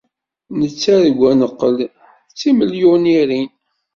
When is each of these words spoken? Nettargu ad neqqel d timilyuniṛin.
Nettargu 0.59 1.23
ad 1.31 1.35
neqqel 1.39 1.73
d 2.29 2.31
timilyuniṛin. 2.39 3.49